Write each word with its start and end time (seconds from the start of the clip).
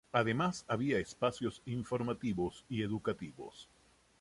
Además 0.13 0.65
había 0.67 0.97
espacios 0.97 1.61
informativos 1.63 2.65
y 2.67 2.81
educativos. 2.81 3.69